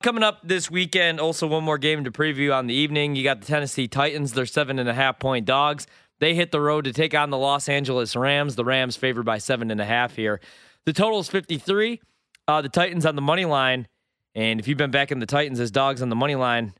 Coming 0.00 0.22
up 0.22 0.38
this 0.44 0.70
weekend, 0.70 1.18
also 1.18 1.48
one 1.48 1.64
more 1.64 1.76
game 1.76 2.04
to 2.04 2.12
preview 2.12 2.54
on 2.54 2.68
the 2.68 2.74
evening. 2.74 3.16
You 3.16 3.24
got 3.24 3.40
the 3.40 3.46
Tennessee 3.48 3.88
Titans. 3.88 4.32
They're 4.32 4.46
seven 4.46 4.78
and 4.78 4.88
a 4.88 4.94
half 4.94 5.18
point 5.18 5.44
dogs. 5.44 5.88
They 6.20 6.36
hit 6.36 6.52
the 6.52 6.60
road 6.60 6.84
to 6.84 6.92
take 6.92 7.14
on 7.14 7.30
the 7.30 7.36
Los 7.36 7.68
Angeles 7.68 8.14
Rams. 8.14 8.54
The 8.54 8.64
Rams 8.64 8.94
favored 8.96 9.24
by 9.24 9.38
seven 9.38 9.72
and 9.72 9.80
a 9.80 9.84
half 9.84 10.14
here. 10.14 10.40
The 10.84 10.92
total 10.92 11.18
is 11.18 11.28
53. 11.28 12.00
Uh, 12.46 12.62
the 12.62 12.68
Titans 12.68 13.06
on 13.06 13.16
the 13.16 13.22
money 13.22 13.44
line. 13.44 13.88
And 14.36 14.60
if 14.60 14.68
you've 14.68 14.78
been 14.78 14.92
backing 14.92 15.18
the 15.18 15.26
Titans 15.26 15.58
as 15.58 15.72
dogs 15.72 16.00
on 16.00 16.10
the 16.10 16.16
money 16.16 16.36
line, 16.36 16.74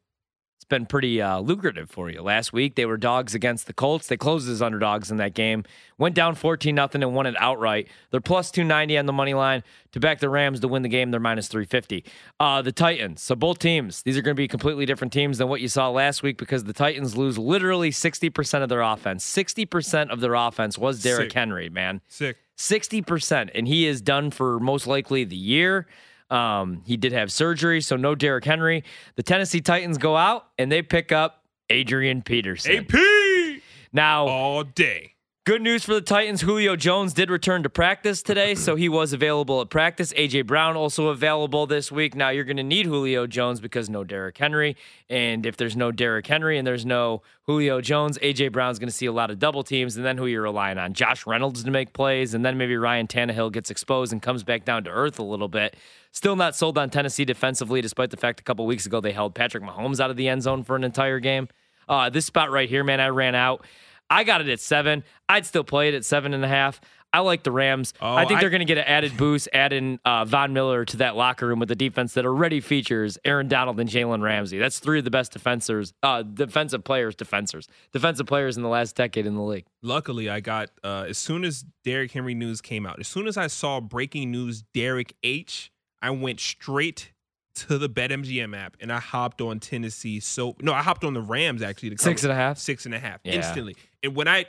it's 0.59 0.65
been 0.65 0.87
pretty 0.87 1.23
uh, 1.23 1.39
lucrative 1.39 1.89
for 1.89 2.11
you. 2.11 2.21
Last 2.21 2.53
week, 2.53 2.75
they 2.75 2.85
were 2.85 2.97
dogs 2.97 3.33
against 3.33 3.69
the 3.69 3.73
Colts. 3.73 4.09
They 4.09 4.17
closed 4.17 4.49
as 4.49 4.61
underdogs 4.61 5.09
in 5.09 5.17
that 5.19 5.33
game. 5.33 5.63
Went 5.99 6.17
down 6.17 6.35
14 6.35 6.75
nothing 6.75 7.01
and 7.01 7.15
won 7.15 7.27
it 7.27 7.37
outright. 7.39 7.87
They're 8.11 8.21
plus 8.21 8.51
290 8.51 8.99
on 8.99 9.07
the 9.07 9.13
money 9.13 9.35
line 9.35 9.63
to 9.93 10.01
back 10.01 10.19
the 10.19 10.29
Rams 10.29 10.59
to 10.59 10.67
win 10.67 10.83
the 10.83 10.89
game. 10.89 11.13
They're 11.13 11.21
minus 11.21 11.47
350. 11.47 12.05
Uh, 12.41 12.61
the 12.61 12.73
Titans. 12.73 13.23
So 13.23 13.37
both 13.37 13.61
teams, 13.61 14.03
these 14.03 14.19
are 14.19 14.21
going 14.21 14.35
to 14.35 14.37
be 14.37 14.49
completely 14.49 14.85
different 14.85 15.13
teams 15.13 15.39
than 15.39 15.47
what 15.47 15.61
you 15.61 15.69
saw 15.69 15.91
last 15.91 16.25
week 16.25 16.39
because 16.39 16.65
the 16.65 16.73
Titans 16.73 17.17
lose 17.17 17.39
literally 17.39 17.91
60% 17.91 18.63
of 18.65 18.69
their 18.69 18.83
offense. 18.83 19.25
60% 19.25 20.11
of 20.11 20.19
their 20.19 20.35
offense 20.35 20.77
was 20.77 21.01
Derrick 21.01 21.31
Sick. 21.31 21.35
Henry, 21.35 21.69
man. 21.69 22.01
Sick. 22.09 22.37
60%. 22.57 23.51
And 23.55 23.69
he 23.69 23.87
is 23.87 24.01
done 24.01 24.33
for 24.33 24.59
most 24.59 24.89
likely 24.89 25.23
the 25.23 25.37
year. 25.37 25.87
Um, 26.31 26.83
he 26.85 26.97
did 26.97 27.13
have 27.13 27.33
surgery, 27.33 27.81
so 27.81 27.97
no 27.97 28.15
Derrick 28.15 28.45
Henry. 28.45 28.85
The 29.17 29.23
Tennessee 29.23 29.61
Titans 29.61 29.99
go 29.99 30.17
out 30.17 30.47
and 30.59 30.71
they 30.71 30.83
pick 30.83 31.13
up 31.13 31.45
Adrian 31.71 32.23
Peterson. 32.23 32.87
AP 32.91 33.61
now, 33.93 34.27
all 34.27 34.65
day. 34.65 35.15
Good 35.49 35.63
news 35.63 35.83
for 35.83 35.95
the 35.95 36.03
Titans. 36.03 36.43
Julio 36.43 36.77
Jones 36.77 37.15
did 37.15 37.31
return 37.31 37.63
to 37.63 37.71
practice 37.71 38.21
today, 38.23 38.55
so 38.55 38.77
he 38.77 38.87
was 38.87 39.15
available 39.15 39.63
at 39.63 39.71
practice. 39.71 40.13
AJ 40.13 40.47
Brown 40.47 40.77
also 40.77 41.07
available 41.07 41.67
this 41.67 41.91
week. 41.91 42.15
Now 42.15 42.29
you're 42.29 42.45
going 42.45 42.59
to 42.59 42.63
need 42.63 42.85
Julio 42.85 43.27
Jones 43.27 43.59
because 43.59 43.89
no 43.89 44.05
Derrick 44.05 44.37
Henry. 44.37 44.77
And 45.09 45.47
if 45.47 45.57
there's 45.57 45.75
no 45.75 45.91
Derrick 45.91 46.27
Henry 46.27 46.59
and 46.59 46.67
there's 46.67 46.85
no 46.85 47.23
Julio 47.45 47.81
Jones, 47.81 48.19
AJ 48.19 48.53
Brown's 48.53 48.79
going 48.79 48.91
to 48.91 48.95
see 48.95 49.07
a 49.07 49.13
lot 49.13 49.31
of 49.31 49.39
double 49.39 49.63
teams. 49.63 49.97
And 49.97 50.05
then 50.05 50.19
who 50.19 50.27
you're 50.27 50.43
relying 50.43 50.77
on? 50.77 50.93
Josh 50.93 51.27
Reynolds 51.27 51.65
to 51.65 51.71
make 51.71 51.95
plays. 51.95 52.35
And 52.35 52.45
then 52.45 52.59
maybe 52.59 52.77
Ryan 52.77 53.07
Tannehill 53.07 53.51
gets 53.51 53.71
exposed 53.71 54.13
and 54.13 54.21
comes 54.21 54.45
back 54.45 54.67
down 54.67 54.85
to 54.85 54.91
earth 54.91 55.19
a 55.19 55.23
little 55.25 55.49
bit. 55.49 55.77
Still 56.13 56.37
not 56.37 56.57
sold 56.57 56.77
on 56.77 56.91
Tennessee 56.91 57.25
defensively, 57.25 57.81
despite 57.81 58.11
the 58.11 58.19
fact 58.19 58.39
a 58.39 58.43
couple 58.43 58.67
weeks 58.67 58.85
ago 58.85 59.01
they 59.01 59.13
held 59.13 59.35
Patrick 59.35 59.65
Mahomes 59.65 59.99
out 59.99 60.11
of 60.11 60.19
the 60.19 60.29
end 60.29 60.43
zone 60.43 60.63
for 60.63 60.77
an 60.77 60.85
entire 60.85 61.21
game. 61.21 61.49
Uh, 61.89 62.11
this 62.11 62.27
spot 62.27 62.51
right 62.51 62.69
here, 62.69 62.85
man, 62.85 63.01
I 63.01 63.09
ran 63.09 63.35
out. 63.35 63.65
I 64.11 64.25
got 64.25 64.41
it 64.41 64.49
at 64.49 64.61
seven. 64.61 65.05
I'd 65.29 65.47
still 65.47 65.65
play 65.65 65.89
it 65.89 65.95
at 65.95 66.05
seven 66.05 66.35
and 66.35 66.45
a 66.45 66.49
half. 66.49 66.81
I 67.11 67.21
like 67.21 67.43
the 67.43 67.51
Rams. 67.53 67.95
Oh, 68.03 68.15
I 68.15 68.27
think 68.27 68.41
they're 68.41 68.51
going 68.51 68.61
to 68.61 68.67
get 68.67 68.77
an 68.77 68.85
added 68.85 69.17
boost, 69.17 69.49
adding 69.55 69.99
uh, 70.05 70.27
Von 70.27 70.53
Miller 70.53 70.85
to 70.85 70.99
that 70.99 71.17
locker 71.17 71.47
room 71.47 71.59
with 71.59 71.71
a 71.71 71.75
defense 71.75 72.13
that 72.15 72.27
already 72.27 72.61
features 72.61 73.17
Aaron 73.25 73.49
Donald 73.49 73.81
and 73.81 73.89
Jalen 73.89 74.23
Ramsey. 74.23 74.59
That's 74.59 74.79
three 74.79 74.99
of 74.99 75.07
the 75.07 75.11
best 75.11 75.33
defenders, 75.33 75.95
uh, 76.03 76.23
defensive 76.23 76.85
players, 76.85 77.15
defenders, 77.15 77.67
defensive 77.93 78.27
players 78.27 78.59
in 78.59 78.63
the 78.63 78.69
last 78.69 78.95
decade 78.95 79.25
in 79.25 79.37
the 79.37 79.43
league. 79.43 79.65
Luckily, 79.81 80.29
I 80.29 80.41
got 80.41 80.69
uh, 80.85 81.07
as 81.09 81.17
soon 81.17 81.45
as 81.47 81.65
Derrick 81.83 82.13
Henry 82.13 82.35
news 82.35 82.61
came 82.61 82.85
out. 82.85 83.01
As 83.01 83.09
soon 83.09 83.27
as 83.27 83.39
I 83.39 83.47
saw 83.47 83.81
breaking 83.81 84.31
news, 84.31 84.63
Derrick 84.75 85.15
H, 85.23 85.73
I 86.03 86.11
went 86.11 86.41
straight 86.41 87.13
to 87.55 87.79
the 87.79 87.89
BetMGM 87.89 88.55
app 88.57 88.77
and 88.81 88.93
I 88.93 89.01
hopped 89.01 89.41
on 89.41 89.59
Tennessee. 89.61 90.21
So 90.21 90.55
no, 90.61 90.73
I 90.73 90.83
hopped 90.83 91.05
on 91.05 91.15
the 91.15 91.21
Rams 91.23 91.61
actually 91.63 91.91
to 91.91 91.97
cover 91.97 92.11
Six 92.11 92.23
and 92.23 92.31
a 92.33 92.37
half? 92.37 92.59
six 92.59 92.85
and 92.87 92.95
a 92.95 92.99
half 93.01 93.21
Yeah. 93.25 93.33
instantly. 93.33 93.75
And 94.03 94.15
when 94.15 94.29
I 94.29 94.47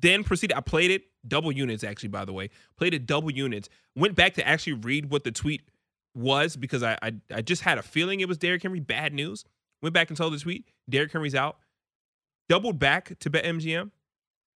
then 0.00 0.24
proceeded, 0.24 0.56
I 0.56 0.60
played 0.60 0.90
it 0.90 1.02
double 1.26 1.50
units 1.52 1.82
actually. 1.84 2.10
By 2.10 2.24
the 2.24 2.32
way, 2.32 2.50
played 2.76 2.94
it 2.94 3.06
double 3.06 3.30
units. 3.30 3.68
Went 3.96 4.14
back 4.14 4.34
to 4.34 4.46
actually 4.46 4.74
read 4.74 5.10
what 5.10 5.24
the 5.24 5.32
tweet 5.32 5.62
was 6.14 6.56
because 6.56 6.82
I 6.82 6.96
I, 7.02 7.12
I 7.34 7.42
just 7.42 7.62
had 7.62 7.78
a 7.78 7.82
feeling 7.82 8.20
it 8.20 8.28
was 8.28 8.38
Derrick 8.38 8.62
Henry. 8.62 8.80
Bad 8.80 9.12
news. 9.12 9.44
Went 9.82 9.92
back 9.94 10.08
and 10.08 10.16
saw 10.16 10.28
the 10.30 10.38
tweet. 10.38 10.68
Derrick 10.88 11.12
Henry's 11.12 11.34
out. 11.34 11.56
Doubled 12.48 12.78
back 12.78 13.18
to 13.20 13.30
BetMGM 13.30 13.90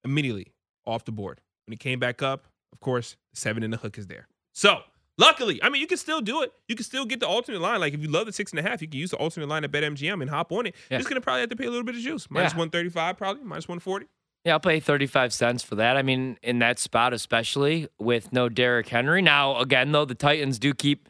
immediately 0.04 0.54
off 0.86 1.06
the 1.06 1.12
board. 1.12 1.42
When 1.66 1.74
it 1.74 1.80
came 1.80 2.00
back 2.00 2.22
up, 2.22 2.48
of 2.74 2.80
course, 2.80 3.16
seven 3.34 3.64
in 3.64 3.72
the 3.72 3.78
hook 3.78 3.98
is 3.98 4.08
there. 4.08 4.28
So 4.54 4.80
luckily, 5.18 5.62
I 5.64 5.70
mean, 5.70 5.82
you 5.82 5.88
can 5.88 5.98
still 5.98 6.22
do 6.22 6.42
it. 6.44 6.52
You 6.68 6.76
can 6.76 6.84
still 6.86 7.06
get 7.06 7.20
the 7.20 7.28
alternate 7.28 7.62
line. 7.62 7.80
Like 7.80 7.94
if 7.94 8.02
you 8.02 8.08
love 8.10 8.26
the 8.26 8.32
six 8.34 8.52
and 8.52 8.60
a 8.60 8.62
half, 8.64 8.82
you 8.82 8.88
can 8.88 9.00
use 9.00 9.12
the 9.12 9.18
alternate 9.18 9.48
line 9.50 9.64
at 9.64 9.72
BetMGM 9.72 10.22
and 10.22 10.30
hop 10.30 10.52
on 10.52 10.68
it. 10.68 10.76
Yeah. 10.92 10.98
Just 10.98 11.10
gonna 11.10 11.22
probably 11.22 11.42
have 11.42 11.50
to 11.50 11.56
pay 11.56 11.66
a 11.66 11.70
little 11.70 11.86
bit 11.86 11.96
of 11.96 12.02
juice. 12.02 12.30
Minus 12.30 12.54
Yeah. 12.54 12.60
one 12.60 12.70
thirty 12.70 12.90
five, 12.90 13.18
probably 13.18 13.44
minus 13.44 13.68
one 13.68 13.80
forty. 13.80 14.08
Yeah, 14.48 14.54
I'll 14.54 14.60
pay 14.62 14.80
35 14.80 15.34
cents 15.34 15.62
for 15.62 15.76
that. 15.76 15.98
I 15.98 16.04
mean, 16.04 16.38
in 16.42 16.60
that 16.60 16.80
spot, 16.80 17.12
especially 17.12 17.90
with 18.00 18.32
no 18.32 18.48
Derrick 18.48 18.88
Henry. 18.88 19.22
Now, 19.22 19.58
again, 19.60 19.92
though, 19.92 20.06
the 20.06 20.16
Titans 20.16 20.58
do 20.58 20.74
keep. 20.74 21.10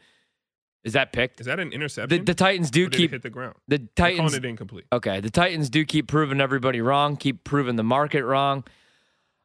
Is 0.82 0.94
that 0.94 1.12
picked? 1.12 1.38
Is 1.40 1.46
that 1.46 1.60
an 1.60 1.68
The, 1.68 1.74
interception? 1.76 2.24
the 2.24 2.34
Titans 2.34 2.70
do 2.70 2.86
Or 2.86 2.88
did 2.88 2.94
it 2.94 2.98
keep. 2.98 3.10
hit 3.12 3.22
the 3.22 3.30
ground. 3.30 3.54
The 3.68 3.78
Titans 3.94 4.34
it 4.34 4.44
incomplete. 4.44 4.86
Okay, 4.92 5.20
the 5.20 5.30
Titans 5.30 5.70
do 5.70 5.84
keep 5.84 6.08
proving 6.08 6.40
everybody 6.40 6.80
wrong, 6.80 7.16
keep 7.16 7.44
proving 7.44 7.76
the 7.76 7.84
market 7.84 8.24
wrong. 8.24 8.64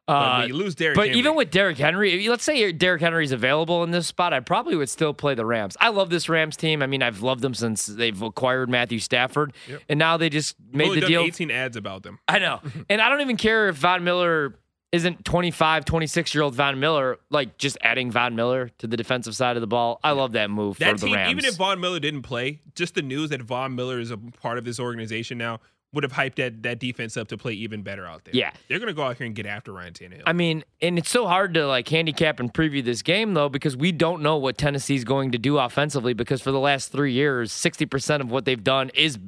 But 0.06 0.12
Uh, 0.12 0.38
when 0.40 0.48
you 0.48 0.54
lose 0.54 0.74
Derrick 0.74 0.96
but 0.96 1.06
Henry, 1.06 1.18
even 1.18 1.34
with 1.34 1.50
Derrick 1.50 1.78
Henry, 1.78 2.28
let's 2.28 2.44
say 2.44 2.70
Derrick 2.72 3.00
Henry's 3.00 3.32
available 3.32 3.82
in 3.84 3.90
this 3.90 4.06
spot, 4.06 4.32
I 4.34 4.40
probably 4.40 4.76
would 4.76 4.90
still 4.90 5.14
play 5.14 5.34
the 5.34 5.46
Rams. 5.46 5.76
I 5.80 5.88
love 5.88 6.10
this 6.10 6.28
Rams 6.28 6.56
team. 6.56 6.82
I 6.82 6.86
mean, 6.86 7.02
I've 7.02 7.22
loved 7.22 7.40
them 7.40 7.54
since 7.54 7.86
they've 7.86 8.20
acquired 8.20 8.68
Matthew 8.68 8.98
Stafford, 8.98 9.54
Yep. 9.68 9.82
and 9.88 9.98
now 9.98 10.16
they 10.18 10.28
just 10.28 10.56
made 10.72 10.92
the 10.92 11.06
deal. 11.06 11.22
18 11.22 11.50
ads 11.50 11.76
about 11.76 12.02
them. 12.02 12.18
I 12.28 12.38
know, 12.38 12.60
and 12.90 13.00
I 13.00 13.08
don't 13.08 13.22
even 13.22 13.36
care 13.38 13.68
if 13.68 13.76
Von 13.76 14.04
Miller 14.04 14.54
isn't 14.92 15.24
25, 15.24 15.84
26 15.86 16.34
year 16.34 16.42
old 16.44 16.54
Von 16.54 16.78
Miller. 16.78 17.18
Like 17.30 17.56
just 17.56 17.78
adding 17.80 18.10
Von 18.10 18.36
Miller 18.36 18.68
to 18.78 18.86
the 18.86 18.96
defensive 18.98 19.34
side 19.34 19.56
of 19.56 19.60
the 19.62 19.66
ball, 19.66 19.98
I 20.04 20.10
love 20.12 20.32
that 20.32 20.50
move 20.50 20.78
That 20.78 21.00
for 21.00 21.06
the 21.06 21.14
Rams. 21.14 21.30
even 21.30 21.44
if 21.46 21.56
Von 21.56 21.80
Miller 21.80 21.98
didn't 21.98 22.22
play, 22.22 22.60
just 22.74 22.94
the 22.94 23.02
news 23.02 23.30
that 23.30 23.40
Von 23.42 23.74
Miller 23.74 23.98
is 23.98 24.10
a 24.10 24.18
part 24.18 24.58
of 24.58 24.64
this 24.64 24.78
organization 24.78 25.38
now 25.38 25.60
would 25.94 26.04
have 26.04 26.12
hyped 26.12 26.34
that, 26.36 26.62
that 26.64 26.78
defense 26.78 27.16
up 27.16 27.28
to 27.28 27.38
play 27.38 27.52
even 27.52 27.82
better 27.82 28.06
out 28.06 28.24
there. 28.24 28.34
Yeah. 28.34 28.50
They're 28.68 28.78
going 28.78 28.88
to 28.88 28.94
go 28.94 29.04
out 29.04 29.16
here 29.16 29.26
and 29.26 29.34
get 29.34 29.46
after 29.46 29.72
Ryan 29.72 29.92
Tannehill. 29.92 30.22
I 30.26 30.32
mean, 30.32 30.64
and 30.82 30.98
it's 30.98 31.10
so 31.10 31.26
hard 31.26 31.54
to 31.54 31.66
like 31.66 31.88
handicap 31.88 32.40
and 32.40 32.52
preview 32.52 32.84
this 32.84 33.02
game 33.02 33.34
though 33.34 33.48
because 33.48 33.76
we 33.76 33.92
don't 33.92 34.22
know 34.22 34.36
what 34.36 34.58
Tennessee's 34.58 35.04
going 35.04 35.32
to 35.32 35.38
do 35.38 35.58
offensively 35.58 36.14
because 36.14 36.42
for 36.42 36.50
the 36.50 36.60
last 36.60 36.92
three 36.92 37.12
years, 37.12 37.52
sixty 37.52 37.86
percent 37.86 38.22
of 38.22 38.30
what 38.30 38.44
they've 38.44 38.62
done 38.62 38.90
is 38.94 39.18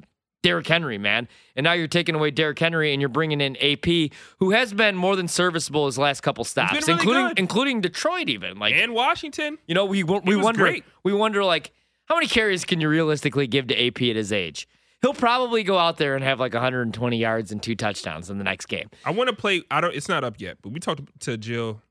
Derrick 0.43 0.67
Henry, 0.69 0.99
man. 0.99 1.29
And 1.57 1.65
now 1.65 1.73
you're 1.73 1.89
taking 1.89 2.15
away 2.15 2.31
Derrick 2.31 2.59
Henry 2.59 2.93
and 2.93 3.01
you're 3.01 3.09
bringing 3.09 3.41
in 3.41 3.57
AP, 3.57 4.13
who 4.39 4.51
has 4.53 4.73
been 4.73 4.95
more 4.95 5.17
than 5.17 5.27
serviceable 5.29 5.87
his 5.87 5.99
last 5.99 6.21
couple 6.21 6.45
stops, 6.45 6.73
really 6.73 6.93
including 6.93 7.29
good. 7.29 7.39
including 7.39 7.81
Detroit 7.81 8.29
even. 8.29 8.59
Like 8.59 8.75
and 8.75 8.95
Washington. 8.95 9.59
you 9.67 9.75
know, 9.75 9.85
we 9.85 10.05
we 10.05 10.37
wonder 10.37 10.61
great. 10.61 10.85
we 11.03 11.13
wonder 11.13 11.43
like 11.43 11.73
how 12.07 12.15
many 12.15 12.29
carries 12.29 12.65
can 12.65 12.81
you 12.81 12.89
realistically 12.89 13.47
give 13.47 13.67
to 13.69 13.87
AP 13.87 14.01
at 14.03 14.17
his 14.17 14.33
age? 14.33 14.69
He'll 15.03 15.15
probably 15.15 15.63
go 15.63 15.79
out 15.79 15.99
there 15.99 16.15
and 16.15 16.25
have 16.25 16.41
like 16.41 16.53
120 16.55 17.17
yards 17.17 17.53
and 17.53 17.63
two 17.63 17.75
touchdowns 17.77 18.31
in 18.31 18.39
the 18.39 18.45
next 18.45 18.67
game. 18.67 18.89
I 19.05 19.11
want 19.11 19.29
to 19.31 19.37
play. 19.37 19.63
I 19.71 19.81
don't. 19.81 19.95
It's 19.95 20.09
not 20.09 20.25
up 20.25 20.41
yet, 20.41 20.59
but 20.63 20.73
we 20.73 20.81
talked 20.81 21.03
to 21.21 21.37
Jill, 21.37 21.83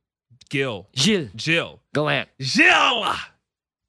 Gil, 0.49 0.88
Gilles 0.95 1.29
Jill, 1.35 1.81
Gallant. 1.93 2.29
Jill. 2.39 3.05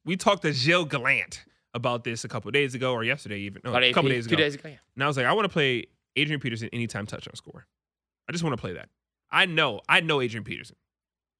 We 0.04 0.16
talked 0.16 0.42
to 0.42 0.52
Jill 0.52 0.84
Gallant 0.84 1.44
about 1.74 2.04
this 2.04 2.24
a 2.24 2.28
couple 2.28 2.50
days 2.52 2.74
ago 2.74 2.92
or 2.92 3.04
yesterday, 3.04 3.38
even 3.40 3.60
no, 3.64 3.70
About 3.70 3.82
a 3.82 3.88
AP, 3.88 3.94
couple 3.94 4.10
days 4.10 4.26
two 4.26 4.34
ago. 4.34 4.42
days 4.42 4.54
ago. 4.54 4.68
Yeah. 4.68 4.76
And 4.94 5.04
I 5.04 5.06
was 5.06 5.16
like, 5.16 5.26
I 5.26 5.32
want 5.32 5.44
to 5.46 5.52
play 5.52 5.86
Adrian 6.14 6.40
Peterson 6.40 6.68
anytime 6.72 7.06
touchdown 7.06 7.34
score. 7.34 7.66
I 8.28 8.32
just 8.32 8.44
want 8.44 8.54
to 8.56 8.60
play 8.60 8.74
that. 8.74 8.88
I 9.30 9.46
know, 9.46 9.80
I 9.88 10.00
know 10.00 10.20
Adrian 10.20 10.44
Peterson 10.44 10.76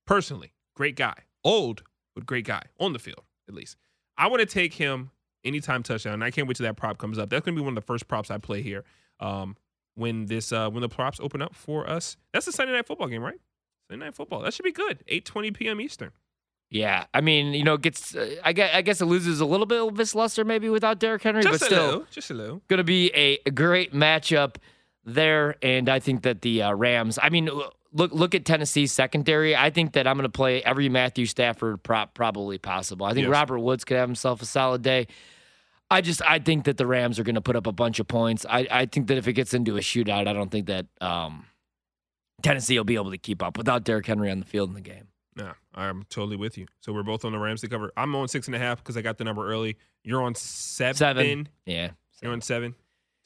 personally. 0.07 0.53
Great 0.75 0.97
guy, 0.97 1.15
old 1.45 1.83
but 2.15 2.27
great 2.27 2.45
guy 2.47 2.63
on 2.81 2.93
the 2.93 2.99
field 2.99 3.23
at 3.49 3.55
least. 3.55 3.77
I 4.19 4.27
want 4.29 4.41
to 4.41 4.47
take 4.47 4.75
him 4.75 5.11
anytime 5.45 5.83
touchdown. 5.83 6.15
And 6.15 6.25
I 6.25 6.31
can't 6.31 6.47
wait 6.49 6.57
till 6.57 6.65
that 6.67 6.77
prop 6.77 6.99
comes 6.99 7.19
up. 7.19 7.31
That's 7.31 7.45
gonna 7.45 7.57
be 7.57 7.63
one 7.63 7.77
of 7.77 7.83
the 7.83 7.87
first 7.87 8.09
props 8.09 8.31
I 8.31 8.39
play 8.39 8.63
here. 8.63 8.85
Um, 9.21 9.57
when 9.95 10.27
this 10.27 10.53
uh 10.53 10.69
when 10.71 10.83
the 10.83 10.89
props 10.89 11.19
open 11.21 11.43
up 11.43 11.55
for 11.55 11.89
us. 11.89 12.17
That's 12.33 12.47
the 12.47 12.53
Sunday 12.53 12.73
night 12.73 12.87
football 12.87 13.09
game, 13.09 13.23
right? 13.23 13.39
Sunday 13.91 14.05
night 14.05 14.15
football. 14.15 14.43
That 14.43 14.53
should 14.55 14.65
be 14.65 14.73
good. 14.73 15.03
8:20 15.11 15.55
p.m. 15.55 15.81
Eastern. 15.81 16.13
Yeah, 16.69 17.05
I 17.15 17.21
mean, 17.21 17.55
you 17.55 17.63
know, 17.63 17.75
it 17.75 17.83
gets. 17.83 18.15
Uh, 18.17 18.35
I 18.45 18.53
guess 18.53 18.75
I 18.75 18.83
guess 18.83 19.01
it 19.01 19.07
loses 19.07 19.41
a 19.41 19.47
little 19.47 19.67
bit 19.67 19.81
of 19.81 19.99
its 20.01 20.15
luster 20.15 20.45
maybe 20.45 20.69
without 20.69 20.99
Derrick 20.99 21.23
Henry, 21.23 21.43
Just 21.43 21.61
but 21.61 21.63
a 21.63 21.65
still 21.67 21.85
little. 21.87 22.07
Just 22.11 22.31
a 22.31 22.35
little. 22.35 22.63
going 22.67 22.79
to 22.79 22.85
be 22.85 23.13
a, 23.15 23.39
a 23.47 23.51
great 23.53 23.95
matchup 23.95 24.57
there. 25.05 25.55
And 25.63 25.89
I 25.89 26.01
think 26.01 26.23
that 26.23 26.43
the 26.43 26.63
uh, 26.63 26.75
Rams. 26.75 27.21
I 27.23 27.29
mean, 27.31 27.49
look 27.93 28.13
look 28.13 28.35
at 28.35 28.45
Tennessee's 28.45 28.93
secondary. 28.93 29.55
I 29.57 29.71
think 29.71 29.93
that 29.93 30.07
I'm 30.07 30.17
going 30.17 30.25
to 30.25 30.29
play 30.29 30.63
every 30.63 30.89
Matthew 30.89 31.27
Stafford 31.27 31.83
prop 31.83 32.15
probably 32.15 32.59
possible. 32.59 33.07
I 33.07 33.15
think 33.15 33.25
Yes. 33.27 33.33
Robert 33.33 33.61
Woods 33.61 33.85
could 33.85 33.97
have 33.97 34.09
himself 34.09 34.43
a 34.43 34.47
solid 34.47 34.83
day. 34.83 35.07
I 35.91 36.01
just 36.01 36.21
I 36.23 36.39
think 36.41 36.65
that 36.65 36.77
the 36.79 36.87
Rams 36.87 37.19
are 37.19 37.25
going 37.25 37.37
to 37.37 37.41
put 37.41 37.55
up 37.57 37.67
a 37.67 37.73
bunch 37.73 38.01
of 38.01 38.09
points. 38.09 38.45
I 38.49 38.67
I 38.71 38.87
think 38.87 39.07
that 39.09 39.19
if 39.19 39.29
it 39.29 39.35
gets 39.35 39.55
into 39.55 39.77
a 39.77 39.81
shootout, 39.81 40.27
I 40.27 40.33
don't 40.33 40.51
think 40.51 40.67
that 40.67 40.87
um, 41.01 41.47
Tennessee 42.43 42.77
will 42.77 42.85
be 42.85 42.97
able 42.97 43.11
to 43.13 43.19
keep 43.19 43.43
up 43.43 43.57
without 43.57 43.85
Derrick 43.85 44.07
Henry 44.07 44.31
on 44.31 44.41
the 44.41 44.47
field 44.47 44.69
in 44.69 44.75
the 44.75 44.81
game. 44.81 45.09
Yeah, 45.37 45.53
I'm 45.75 46.05
totally 46.09 46.37
with 46.37 46.57
you. 46.57 46.67
So 46.81 46.93
we're 46.93 47.03
both 47.03 47.25
on 47.25 47.33
the 47.33 47.39
Rams 47.39 47.61
to 47.61 47.69
cover. 47.69 47.93
I'm 47.97 48.15
on 48.17 48.27
six 48.29 48.47
and 48.47 48.57
a 48.57 48.59
half 48.59 48.79
because 48.79 48.97
I 48.97 49.03
got 49.03 49.19
the 49.19 49.25
number 49.25 49.47
early. 49.47 49.77
You're 50.03 50.23
on 50.23 50.35
seven. 50.35 50.97
Seven. 50.97 51.49
Yeah. 51.67 51.91
You're 52.23 52.33
on 52.33 52.41
seven. 52.41 52.75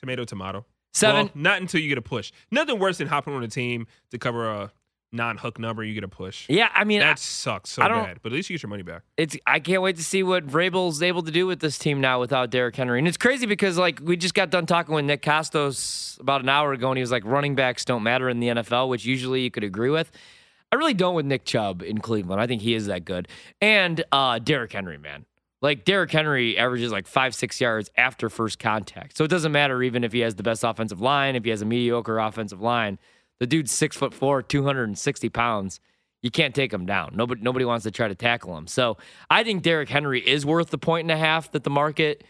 Tomato, 0.00 0.24
tomato. 0.24 0.66
Seven. 0.92 1.26
Well, 1.26 1.30
not 1.34 1.60
until 1.60 1.80
you 1.80 1.88
get 1.88 1.98
a 1.98 2.02
push. 2.02 2.32
Nothing 2.50 2.78
worse 2.78 2.98
than 2.98 3.08
hopping 3.08 3.34
on 3.34 3.42
a 3.42 3.48
team 3.48 3.86
to 4.10 4.18
cover 4.18 4.50
a 4.50 4.72
non-hook 5.12 5.58
number, 5.58 5.82
you 5.82 5.92
get 5.92 6.04
a 6.04 6.08
push. 6.08 6.46
Yeah, 6.48 6.68
I 6.72 6.84
mean, 6.84 7.00
That 7.00 7.12
I- 7.12 7.14
sucks 7.16 7.70
so 7.70 7.82
bad. 7.82 8.20
But 8.22 8.30
at 8.32 8.36
least 8.36 8.48
you 8.48 8.54
get 8.54 8.62
your 8.62 8.70
money 8.70 8.84
back. 8.84 9.02
it's 9.16 9.36
I 9.44 9.58
can't 9.58 9.82
wait 9.82 9.96
to 9.96 10.04
see 10.04 10.22
what 10.22 10.46
Vrabel's 10.46 11.02
able 11.02 11.22
to 11.24 11.32
do 11.32 11.46
with 11.48 11.58
this 11.58 11.78
team 11.78 12.00
now 12.00 12.20
without 12.20 12.50
Derrick 12.50 12.76
Henry. 12.76 13.00
And 13.00 13.08
it's 13.08 13.16
crazy 13.16 13.46
because 13.46 13.76
like 13.76 13.98
we 14.02 14.16
just 14.16 14.34
got 14.34 14.50
done 14.50 14.66
talking 14.66 14.94
with 14.94 15.04
Nick 15.04 15.22
Kostos 15.22 16.20
about 16.20 16.42
an 16.42 16.48
hour 16.48 16.72
ago, 16.72 16.90
and 16.90 16.96
he 16.96 17.00
was 17.02 17.10
like, 17.10 17.24
running 17.24 17.56
backs 17.56 17.84
don't 17.84 18.04
matter 18.04 18.28
in 18.28 18.38
the 18.38 18.48
NFL, 18.48 18.88
which 18.88 19.04
usually 19.04 19.40
you 19.42 19.50
could 19.50 19.64
agree 19.64 19.90
with. 19.90 20.12
I 20.72 20.76
really 20.76 20.94
don't 20.94 21.16
with 21.16 21.26
Nick 21.26 21.44
Chubb 21.44 21.82
in 21.82 21.98
Cleveland. 21.98 22.40
I 22.40 22.46
think 22.46 22.62
he 22.62 22.74
is 22.74 22.86
that 22.86 23.04
good. 23.04 23.26
And 23.60 24.04
uh 24.12 24.38
Derrick 24.38 24.72
Henry, 24.72 24.98
man. 24.98 25.24
Like 25.62 25.84
Derrick 25.84 26.10
Henry 26.10 26.56
averages 26.56 26.90
like 26.90 27.06
five, 27.06 27.34
six 27.34 27.60
yards 27.60 27.90
after 27.96 28.30
first 28.30 28.58
contact. 28.58 29.16
So 29.16 29.24
it 29.24 29.28
doesn't 29.28 29.52
matter 29.52 29.82
even 29.82 30.04
if 30.04 30.12
he 30.12 30.20
has 30.20 30.34
the 30.34 30.42
best 30.42 30.64
offensive 30.64 31.00
line, 31.00 31.36
if 31.36 31.44
he 31.44 31.50
has 31.50 31.60
a 31.60 31.66
mediocre 31.66 32.18
offensive 32.18 32.60
line. 32.60 32.98
The 33.40 33.46
dude's 33.46 33.72
six 33.72 33.96
foot 33.96 34.14
four, 34.14 34.42
260 34.42 35.28
pounds. 35.28 35.80
You 36.22 36.30
can't 36.30 36.54
take 36.54 36.72
him 36.72 36.86
down. 36.86 37.12
Nobody 37.14 37.40
nobody 37.40 37.64
wants 37.64 37.84
to 37.84 37.90
try 37.90 38.08
to 38.08 38.14
tackle 38.14 38.56
him. 38.56 38.66
So 38.66 38.98
I 39.30 39.42
think 39.42 39.62
Derrick 39.62 39.88
Henry 39.88 40.20
is 40.20 40.44
worth 40.44 40.70
the 40.70 40.78
point 40.78 41.04
and 41.04 41.10
a 41.10 41.16
half 41.16 41.50
that 41.52 41.64
the 41.64 41.70
market 41.70 42.24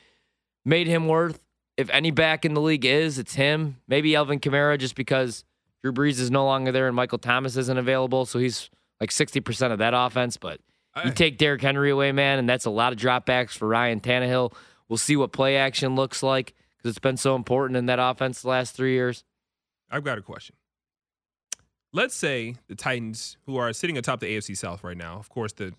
made 0.65 0.87
him 0.87 1.09
worth. 1.09 1.41
If 1.77 1.91
any 1.91 2.11
back 2.11 2.45
in 2.45 2.55
the 2.55 2.61
league 2.61 2.85
is, 2.85 3.19
it's 3.19 3.35
him. 3.35 3.77
Maybe 3.89 4.15
Alvin 4.15 4.39
Kamara, 4.39 4.79
just 4.79 4.95
because 4.95 5.45
Drew 5.83 5.93
Brees 5.93 6.21
is 6.21 6.31
no 6.31 6.45
longer 6.45 6.73
there 6.73 6.87
and 6.87 6.95
Michael 6.95 7.19
Thomas 7.19 7.57
isn't 7.57 7.79
available. 7.79 8.27
So 8.27 8.39
he's 8.39 8.71
like 9.01 9.11
60% 9.11 9.73
of 9.73 9.79
that 9.79 9.95
offense. 9.95 10.37
But 10.37 10.61
you 11.05 11.13
take 11.13 11.39
Derrick 11.39 11.63
Henry 11.63 11.91
away, 11.91 12.13
man, 12.13 12.39
and 12.39 12.49
that's 12.49 12.65
a 12.65 12.71
lot 12.71 12.93
of 12.93 12.99
dropbacks 12.99 13.51
for 13.51 13.69
Ryan 13.69 14.01
Tannehill. 14.01 14.53
We'll 14.89 14.97
see 14.97 15.17
what 15.17 15.33
play 15.33 15.57
action 15.57 15.95
looks 15.95 16.23
like 16.23 16.55
because 16.77 16.91
it's 16.91 16.99
been 16.99 17.17
so 17.17 17.37
important 17.37 17.77
in 17.77 17.87
that 17.87 17.99
offense 18.01 18.43
the 18.43 18.49
last 18.49 18.75
three 18.75 18.93
years. 18.93 19.25
I've 19.91 20.05
got 20.05 20.19
a 20.19 20.23
question. 20.23 20.57
Let's 21.93 22.15
say 22.15 22.57
the 22.69 22.75
Titans, 22.75 23.37
who 23.47 23.57
are 23.57 23.73
sitting 23.73 23.99
atop 23.99 24.21
the 24.21 24.27
AFC 24.27 24.57
South 24.57 24.85
right 24.85 24.97
now, 24.97 25.19
of 25.19 25.29
course 25.29 25.53
the 25.53 25.73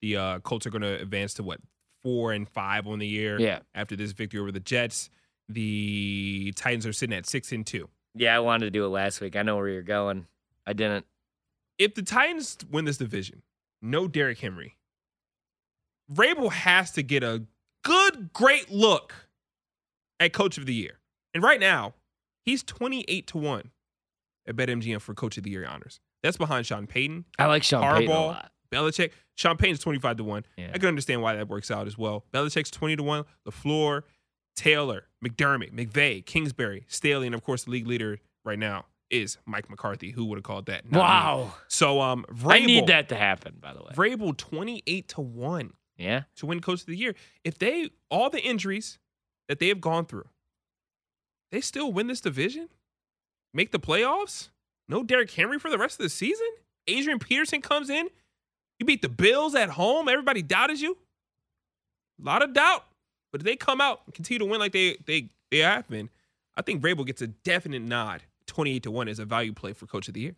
the 0.00 0.16
uh, 0.16 0.38
Colts 0.40 0.66
are 0.66 0.70
going 0.70 0.82
to 0.82 1.00
advance 1.00 1.34
to 1.34 1.42
what 1.42 1.60
four 2.02 2.32
and 2.32 2.48
five 2.48 2.86
on 2.86 3.00
the 3.00 3.06
year. 3.06 3.40
Yeah. 3.40 3.60
After 3.74 3.96
this 3.96 4.12
victory 4.12 4.40
over 4.40 4.52
the 4.52 4.60
Jets, 4.60 5.10
the 5.48 6.52
Titans 6.54 6.86
are 6.86 6.92
sitting 6.92 7.16
at 7.16 7.26
six 7.26 7.50
and 7.52 7.66
two. 7.66 7.88
Yeah, 8.14 8.36
I 8.36 8.40
wanted 8.40 8.66
to 8.66 8.70
do 8.70 8.84
it 8.84 8.88
last 8.88 9.20
week. 9.20 9.36
I 9.36 9.42
know 9.42 9.56
where 9.56 9.68
you're 9.68 9.82
going. 9.82 10.26
I 10.66 10.72
didn't. 10.72 11.06
If 11.78 11.94
the 11.94 12.02
Titans 12.02 12.58
win 12.70 12.84
this 12.84 12.98
division, 12.98 13.42
no 13.82 14.08
Derrick 14.08 14.38
Henry, 14.38 14.76
Vrabel 16.12 16.50
has 16.52 16.90
to 16.92 17.02
get 17.02 17.22
a 17.22 17.44
good, 17.84 18.32
great 18.32 18.70
look 18.70 19.14
at 20.20 20.32
Coach 20.32 20.58
of 20.58 20.66
the 20.66 20.74
Year. 20.74 20.98
And 21.34 21.42
right 21.42 21.60
now, 21.60 21.94
he's 22.44 22.62
twenty 22.62 23.04
eight 23.08 23.26
to 23.28 23.38
one 23.38 23.70
at 24.46 24.56
BetMGM 24.56 25.00
for 25.00 25.14
Coach 25.14 25.36
of 25.36 25.44
the 25.44 25.50
Year 25.50 25.66
honors. 25.66 26.00
That's 26.22 26.36
behind 26.36 26.66
Sean 26.66 26.86
Payton. 26.86 27.26
I 27.38 27.46
like 27.46 27.62
Sean 27.62 27.82
Payton 27.82 28.10
a 28.10 28.14
Harbaugh, 28.14 28.26
lot. 28.26 28.52
Belichick. 28.72 29.12
Sean 29.36 29.56
Payton's 29.56 29.78
25 29.78 30.16
to 30.16 30.24
1. 30.24 30.44
Yeah. 30.56 30.72
I 30.74 30.78
can 30.78 30.88
understand 30.88 31.22
why 31.22 31.36
that 31.36 31.48
works 31.48 31.70
out 31.70 31.86
as 31.86 31.96
well. 31.96 32.24
Belichick's 32.32 32.72
20 32.72 32.96
to 32.96 33.02
1. 33.04 33.24
LaFleur, 33.46 34.02
Taylor, 34.56 35.04
McDermott, 35.24 35.72
McVay, 35.72 36.26
Kingsbury, 36.26 36.84
Staley, 36.88 37.26
and 37.26 37.34
of 37.36 37.44
course 37.44 37.62
the 37.64 37.70
league 37.70 37.86
leader 37.86 38.18
right 38.44 38.58
now 38.58 38.86
is 39.10 39.38
Mike 39.46 39.70
McCarthy. 39.70 40.10
Who 40.10 40.24
would 40.26 40.36
have 40.38 40.44
called 40.44 40.66
that? 40.66 40.84
Not 40.90 40.92
me. 40.92 40.98
Wow. 41.00 41.54
So 41.68 42.00
um 42.00 42.24
Vrabel, 42.32 42.52
I 42.52 42.58
need 42.66 42.86
that 42.88 43.08
to 43.10 43.16
happen, 43.16 43.56
by 43.60 43.72
the 43.72 43.80
way. 43.80 43.90
Vrabel 43.94 44.36
28 44.36 45.08
to 45.08 45.20
1 45.20 45.72
Yeah. 45.96 46.22
to 46.36 46.46
win 46.46 46.60
coach 46.60 46.80
of 46.80 46.86
the 46.86 46.96
year. 46.96 47.14
If 47.44 47.58
they 47.58 47.90
all 48.10 48.30
the 48.30 48.40
injuries 48.42 48.98
that 49.48 49.58
they 49.60 49.68
have 49.68 49.80
gone 49.80 50.04
through, 50.06 50.28
they 51.52 51.60
still 51.60 51.92
win 51.92 52.06
this 52.06 52.20
division? 52.20 52.68
Make 53.54 53.72
the 53.72 53.80
playoffs? 53.80 54.50
No 54.88 55.02
Derrick 55.02 55.30
Henry 55.30 55.58
for 55.58 55.70
the 55.70 55.78
rest 55.78 55.98
of 55.98 56.04
the 56.04 56.10
season? 56.10 56.46
Adrian 56.86 57.18
Peterson 57.18 57.60
comes 57.62 57.90
in. 57.90 58.08
You 58.78 58.86
beat 58.86 59.02
the 59.02 59.08
Bills 59.08 59.54
at 59.54 59.70
home. 59.70 60.08
Everybody 60.08 60.42
doubted 60.42 60.80
you. 60.80 60.96
A 62.22 62.24
lot 62.24 62.42
of 62.42 62.52
doubt. 62.52 62.84
But 63.32 63.40
if 63.40 63.44
they 63.44 63.56
come 63.56 63.80
out 63.80 64.00
and 64.06 64.14
continue 64.14 64.38
to 64.38 64.44
win 64.44 64.60
like 64.60 64.72
they 64.72 64.96
they 65.06 65.30
they 65.50 65.58
have 65.58 65.88
been, 65.88 66.08
I 66.56 66.62
think 66.62 66.82
Vrabel 66.82 67.06
gets 67.06 67.22
a 67.22 67.26
definite 67.26 67.82
nod. 67.82 68.22
28 68.48 68.82
to 68.82 68.90
1 68.90 69.08
is 69.08 69.18
a 69.20 69.24
value 69.24 69.52
play 69.52 69.72
for 69.72 69.86
coach 69.86 70.08
of 70.08 70.14
the 70.14 70.20
year. 70.20 70.36